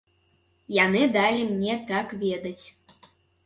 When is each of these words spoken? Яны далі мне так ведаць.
Яны 0.77 1.03
далі 1.19 1.43
мне 1.51 1.77
так 1.95 2.19
ведаць. 2.25 2.65